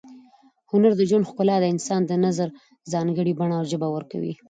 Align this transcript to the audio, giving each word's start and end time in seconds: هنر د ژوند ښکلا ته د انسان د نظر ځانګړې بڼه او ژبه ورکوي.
هنر 0.71 0.91
د 0.97 1.01
ژوند 1.09 1.27
ښکلا 1.29 1.55
ته 1.57 1.61
د 1.61 1.65
انسان 1.73 2.01
د 2.05 2.11
نظر 2.25 2.47
ځانګړې 2.93 3.33
بڼه 3.39 3.55
او 3.59 3.65
ژبه 3.71 3.87
ورکوي. 3.91 4.33